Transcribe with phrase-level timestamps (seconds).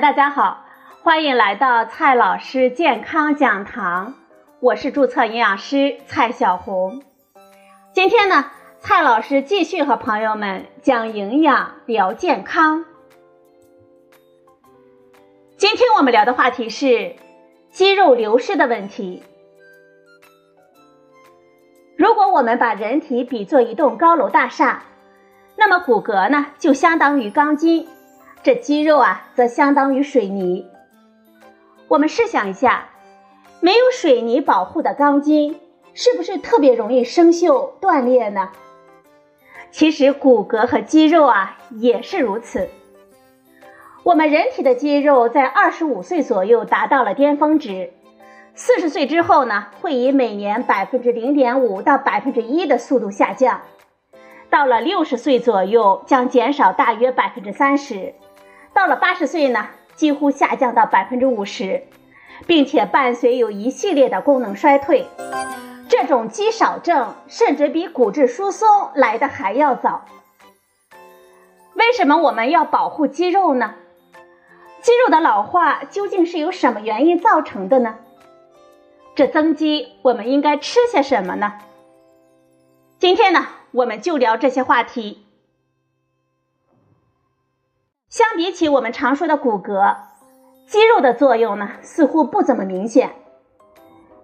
[0.00, 0.66] 大家好，
[1.02, 4.12] 欢迎来到蔡老师健康讲堂，
[4.60, 7.02] 我是注册营养师蔡小红。
[7.94, 12.84] 今天呢，蔡老师继续和朋友们讲营养聊健康。
[15.56, 17.16] 今天我们聊的话题是
[17.70, 19.22] 肌肉流失的问题。
[21.96, 24.82] 如果我们把人体比作一栋高楼大厦，
[25.56, 27.88] 那么骨骼呢就相当于钢筋，
[28.42, 30.66] 这肌肉啊则相当于水泥。
[31.88, 32.88] 我们试想一下，
[33.60, 35.58] 没有水泥保护的钢筋，
[35.94, 38.50] 是不是特别容易生锈断裂呢？
[39.70, 42.68] 其实骨骼和肌肉啊也是如此。
[44.04, 47.92] 我们人体的肌肉在二十五岁左右达到了巅峰值，
[48.54, 53.60] 四十岁之后呢，会以每年百分之零点五到百分之一的速度下降。
[54.48, 58.14] 到了六十岁左右，将减少大约百分之三十；
[58.76, 61.84] 到了八十岁呢，几乎下降到百分之五十，
[62.46, 65.06] 并且伴随有一系列的功能衰退。
[65.88, 70.04] 这种肌少症甚至比骨质疏松来的还要早。
[71.72, 73.76] 为什么我们要保护肌肉呢？
[74.82, 77.96] 肌肉的老化究竟是由什么原因造成的呢？
[79.14, 81.54] 这增肌我们应该吃些什么呢？
[82.98, 83.46] 今天呢？
[83.70, 85.25] 我们就聊这些话题。
[88.16, 89.94] 相比起我们常说的骨骼，
[90.64, 93.10] 肌肉的作用呢，似乎不怎么明显。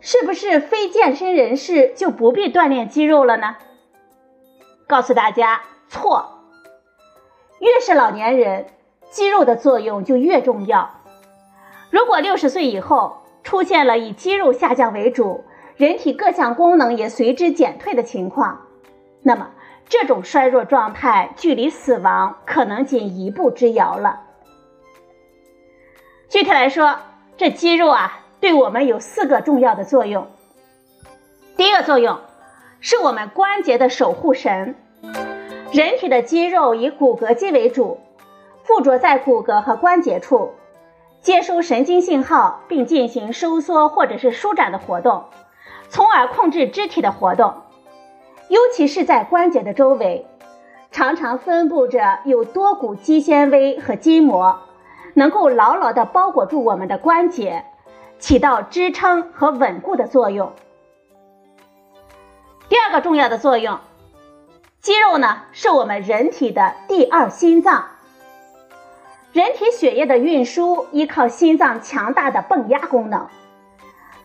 [0.00, 3.56] 是不是非健身人士就不必锻炼肌肉了呢？
[4.86, 6.38] 告诉大家，错。
[7.58, 8.64] 越是老年人，
[9.10, 10.88] 肌肉的作用就越重要。
[11.90, 15.44] 如果六十岁以后出现了以肌肉下降为主，
[15.76, 18.62] 人体各项功能也随之减退的情况，
[19.20, 19.50] 那么，
[19.88, 24.20] 这种衰弱状态距离死亡可能仅一步之遥了。
[26.28, 26.96] 具体来说，
[27.36, 30.26] 这肌肉啊，对我们有四个重要的作用。
[31.56, 32.20] 第一个作用，
[32.80, 34.74] 是我们关节的守护神。
[35.72, 38.00] 人体的肌肉以骨骼肌为主，
[38.62, 40.52] 附着在骨骼和关节处，
[41.20, 45.24] 接收神经信号，并进行收缩或者是舒展的活动，
[45.90, 47.54] 从而控制肢体的活动。
[48.52, 50.26] 尤其是在关节的周围，
[50.90, 54.58] 常常分布着有多股肌纤维和筋膜，
[55.14, 57.64] 能够牢牢地包裹住我们的关节，
[58.18, 60.52] 起到支撑和稳固的作用。
[62.68, 63.78] 第二个重要的作用，
[64.82, 67.86] 肌肉呢是我们人体的第二心脏。
[69.32, 73.28] 人体血液的运输依靠心脏强大的泵压功能，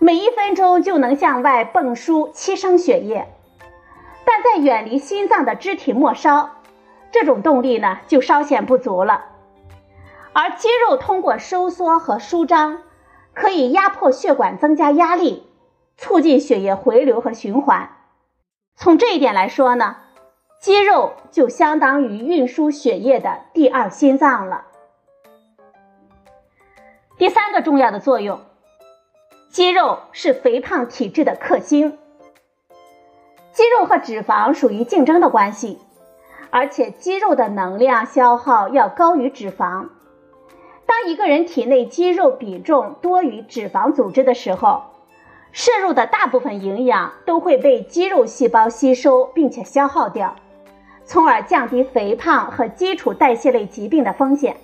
[0.00, 3.28] 每一分钟就能向外泵输七升血液。
[4.26, 6.50] 但在远离心脏的肢体末梢，
[7.10, 9.24] 这种动力呢就稍显不足了。
[10.34, 12.82] 而肌肉通过收缩和舒张，
[13.32, 15.46] 可以压迫血管，增加压力，
[15.96, 17.88] 促进血液回流和循环。
[18.74, 19.96] 从这一点来说呢，
[20.60, 24.64] 肌肉就相当于运输血液的第二心脏了。
[27.16, 28.40] 第三个重要的作用，
[29.48, 31.96] 肌肉是肥胖体质的克星。
[33.56, 35.78] 肌肉和脂肪属于竞争的关系，
[36.50, 39.86] 而且肌肉的能量消耗要高于脂肪。
[40.84, 44.82] 当一个人体内肌肉比重多于脂肪组织的时候，
[45.52, 50.36] 摄入的大部分营养都会被肌肉细胞吸收并且消耗掉，
[51.06, 54.58] 从而降低肥胖和基础代谢类疾病的风险。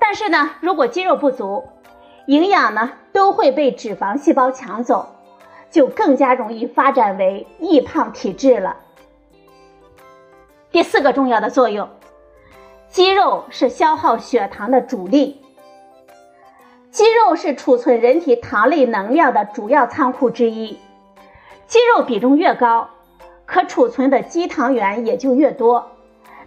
[0.00, 1.62] 但是呢，如果肌肉不足，
[2.26, 5.06] 营养呢都会被脂肪细胞抢走。
[5.72, 8.76] 就更加容易发展为易胖体质了。
[10.70, 11.88] 第四个重要的作用，
[12.88, 15.40] 肌肉是消耗血糖的主力。
[16.90, 20.78] 肌肉是储存人体糖类能量的主要仓库之一，
[21.66, 22.90] 肌肉比重越高，
[23.46, 25.92] 可储存的肌糖原也就越多，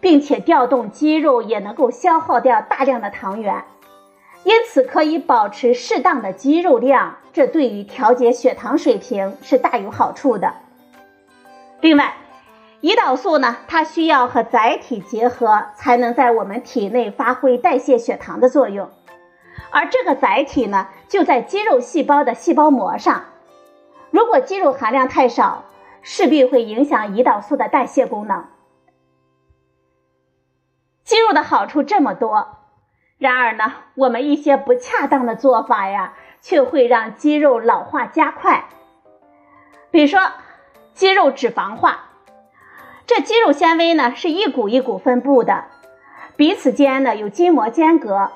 [0.00, 3.64] 并且调动肌肉也能够消耗掉大量的糖原。
[4.44, 10.52] 因此，可以保持适当的肌肉量，这对于调节血糖水平是大有好处的。
[11.80, 12.14] 另外，
[12.80, 18.90] 胰岛素呢，它需要和载体结合，才能在我们体内发挥代谢血糖的作用。
[19.70, 23.24] 而这个载体呢，就在肌肉细胞的细胞膜上。
[24.10, 25.64] 如果肌肉含量太少，
[26.02, 28.44] 势必会影响胰岛素的代谢功能。
[31.04, 32.48] 肌肉的好处这么多。
[33.22, 38.64] 然而呢，我们一些不恰当的做法呀，却会让肌肉老化加快。
[39.92, 40.18] 比如说，
[40.92, 42.06] 肌肉脂肪化，
[43.06, 45.66] 这肌肉纤维呢是一股一股分布的，
[46.34, 48.32] 彼此间呢有筋膜间隔。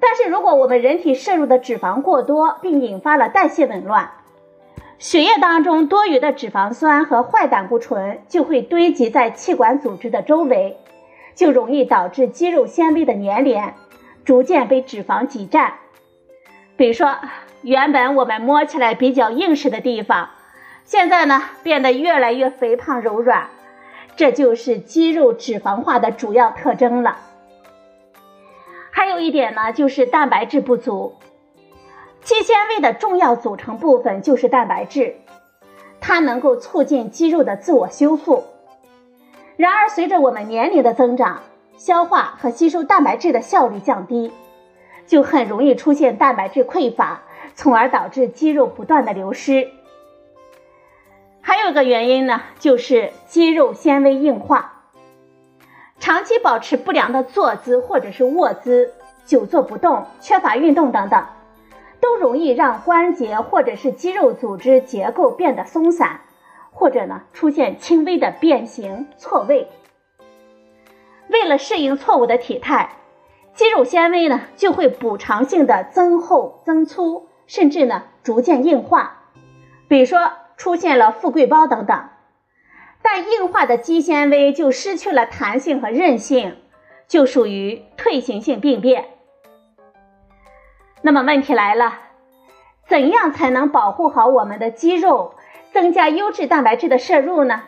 [0.00, 4.10] 但是如果我们人体摄入的脂肪过多，并引发了代谢紊乱，
[4.98, 10.76] 血液当中多余的脂肪酸和坏胆固醇就会堆积在气管组织的周围，
[11.36, 13.74] 就容易导致肌肉纤维的粘连，
[14.24, 15.74] 逐渐被脂肪挤占。
[16.76, 17.16] 比如说，
[17.62, 20.30] 原本我们摸起来比较硬实的地方，
[20.84, 23.48] 现在呢变得越来越肥胖柔软，
[24.16, 27.18] 这就是肌肉脂肪化的主要特征了。
[28.90, 31.14] 还有一点呢，就是蛋白质不足。
[32.20, 35.16] 肌纤维的重要组成部分就是蛋白质，
[36.00, 38.44] 它能够促进肌肉的自我修复。
[39.56, 41.42] 然而，随着我们年龄的增长，
[41.82, 44.30] 消化和吸收蛋白质的效率降低，
[45.04, 47.22] 就很容易出现蛋白质匮乏，
[47.56, 49.68] 从而导致肌肉不断的流失。
[51.40, 54.84] 还有个原因呢，就是肌肉纤维硬化。
[55.98, 58.94] 长期保持不良的坐姿或者是卧姿，
[59.26, 61.26] 久坐不动、缺乏运动等等，
[62.00, 66.20] 都容易让关节或者是肌肉组织结构变得松散，
[66.70, 69.66] 或者呢出现轻微的变形、错位。
[71.32, 72.96] 为了适应错误的体态，
[73.54, 79.22] 肌肉纤维呢就会补偿性的增厚、增粗，甚至呢逐渐硬化，
[79.88, 82.08] 比如说出现了富贵包等等。
[83.00, 86.58] 但硬化的肌纤维就失去了弹性和韧性，
[87.08, 89.06] 就属于退行性病变。
[91.00, 91.98] 那么问题来了，
[92.86, 95.34] 怎样才能保护好我们的肌肉，
[95.72, 97.62] 增加优质蛋白质的摄入呢？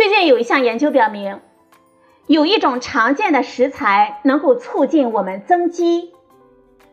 [0.00, 1.40] 最近有一项研究表明，
[2.26, 6.14] 有一种常见的食材能够促进我们增肌，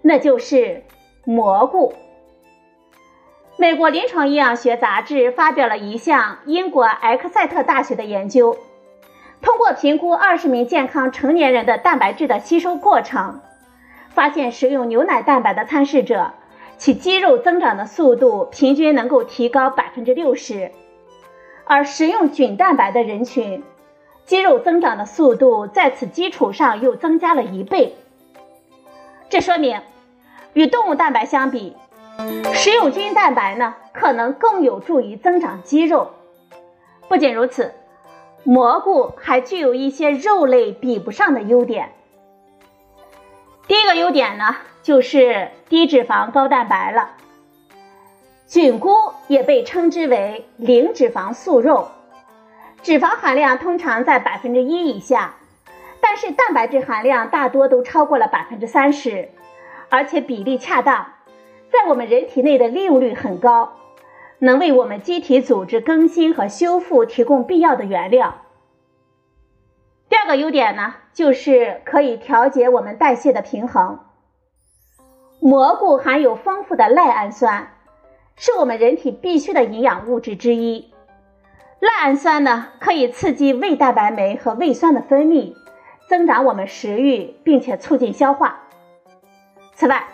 [0.01, 0.83] 那就是
[1.24, 1.94] 蘑菇。
[3.56, 8.57] 美国临床营养学杂志发表了一项英国埃克塞特大学的研究，
[9.42, 13.39] 通过评估二十名健康成年人的蛋白质的吸收过程，
[14.09, 16.33] 发现食用牛奶蛋白的参试者，
[16.77, 20.74] 其肌肉增长的速度平均能够提高百分之六十，
[21.69, 23.64] 而食用菌蛋白的人群，
[24.25, 27.96] 肌肉增长的速度在此基础上又增加了一倍。
[29.30, 29.81] 这说明，
[30.54, 31.75] 与动物蛋白相比。
[32.54, 36.12] 食用菌蛋白呢，可能更有助于增长肌肉。
[37.08, 37.74] 不仅如此，
[38.44, 41.92] 蘑菇还具有一些肉类比不上的优点。
[43.68, 47.12] 第一个优点呢，就是低脂肪高蛋白了。
[48.48, 48.90] 菌菇
[49.28, 51.90] 也被称之为零脂肪素肉，
[52.82, 55.36] 脂肪含量通常在百分之一以下，
[56.00, 59.32] 但是蛋白质含量大多都超过了百分之三十，
[59.90, 61.08] 而且比例恰当。
[61.70, 63.74] 在我们人体内的利用率很高，
[64.40, 68.36] 能为我们机体组织更新和修复提供必要的原料。
[70.08, 74.00] 第二个优点呢，就是可以调节我们代谢的平衡。
[75.42, 77.74] 蘑菇含有丰富的赖氨酸，
[78.38, 80.94] 是我们人体必需的营养物质之一。
[81.80, 85.54] 赖氨酸呢，可以刺激胃蛋白酶和胃酸的分泌，
[86.07, 88.62] 增长我们食欲，并且促进消化。
[89.74, 90.07] 此外，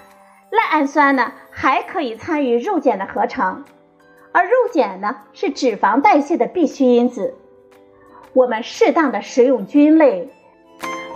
[0.49, 3.65] 赖氨酸呢，还可以参与肉碱的合成，
[4.31, 7.35] 而肉碱呢是脂肪代谢的必需因子。
[8.33, 10.29] 我们适当的食用菌类，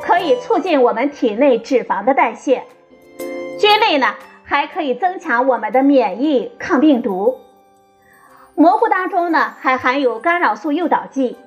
[0.02, 2.64] 可以促进我们体内脂肪的代谢。
[3.60, 4.14] 菌类呢
[4.50, 7.38] 还可以增强我们的免疫、抗病毒。
[8.56, 11.38] 蘑菇当中呢还含有干扰素诱导剂，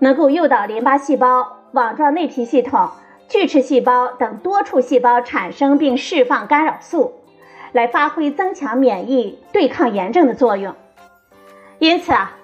[0.00, 2.90] 能够诱导淋巴细胞、网状内皮系统、
[3.28, 7.14] 巨噬细胞等多处细胞产生并释放干扰素。
[7.70, 10.74] 来发挥增强免疫、对抗炎症的作用，
[11.78, 12.36] 因此啊，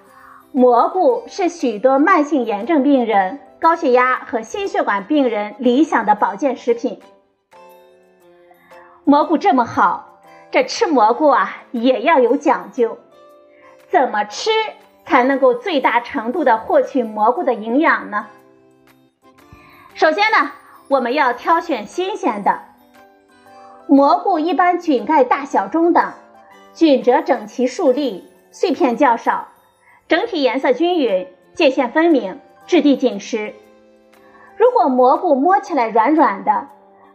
[0.51, 6.99] 蘑菇是许多慢性炎症病人、高血压和心血管病人理想的保健食品。
[9.09, 10.19] 蘑菇这么好，
[10.51, 12.99] 这吃蘑菇啊也要有讲究，
[13.87, 14.51] 怎么吃
[15.03, 18.27] 才能够最大程度的获取蘑菇的营养呢？
[19.95, 20.51] 首先呢，
[20.89, 22.59] 我们要挑选新鲜的。
[23.87, 26.13] 蘑菇一般菌盖大小中等，
[26.75, 29.47] 菌褶整齐竖立，碎片较少，
[30.07, 33.55] 整体颜色均匀，界限分明，质地紧实。
[34.55, 36.67] 如果蘑菇摸起来软软的，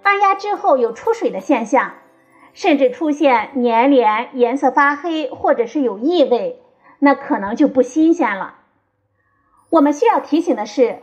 [0.05, 1.95] 按压之后有出水的现象，
[2.53, 6.63] 甚至出现粘连、颜色发黑或者是有异味，
[6.99, 8.59] 那可能就不新鲜了。
[9.71, 11.01] 我们需要提醒的是，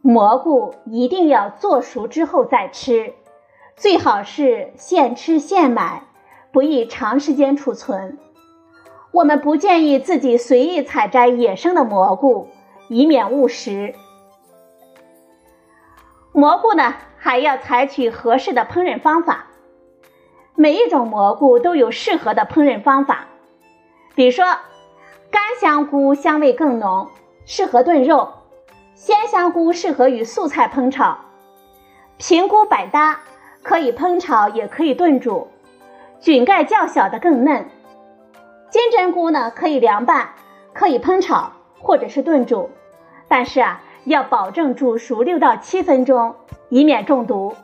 [0.00, 3.12] 蘑菇一定要做熟之后再吃。
[3.76, 6.04] 最好是现吃现买，
[6.52, 8.18] 不宜长时间储存。
[9.10, 12.48] 我们不建议自己随意采摘野生的蘑菇，
[12.88, 13.94] 以免误食。
[16.32, 19.46] 蘑菇呢，还要采取合适的烹饪方法。
[20.56, 23.26] 每一种蘑菇都有适合的烹饪方法，
[24.16, 24.44] 比如说，
[25.30, 27.08] 干香菇香味更浓，
[27.46, 28.26] 适合炖肉；
[28.96, 31.16] 鲜香菇适合与素菜烹炒；
[32.18, 33.20] 平菇百搭，
[33.62, 35.46] 可以烹炒也可以炖煮；
[36.18, 37.66] 菌盖较小的更嫩；
[38.68, 40.30] 金针菇呢可以凉拌，
[40.74, 42.68] 可以烹炒或者是炖煮，
[43.28, 46.34] 但是啊要保证煮熟六到七分钟，
[46.68, 47.54] 以免中毒。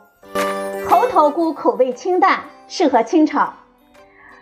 [0.89, 2.41] 猴头菇口味清淡。
[2.71, 3.51] 适合清炒，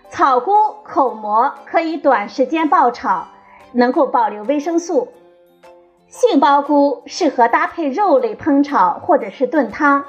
[0.09, 0.51] 草菇
[0.83, 3.25] 口蘑可以短时间爆炒，
[3.71, 5.13] 能够保留维生素。
[6.09, 10.03] 杏鲍菇适合搭配肉类烹炒或者是炖汤。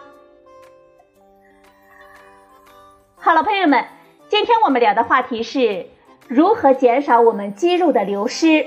[3.14, 3.85] 好了，朋友们，
[4.28, 5.87] 今天我们聊的话题是
[6.26, 8.66] 如何减少我们肌肉的流失。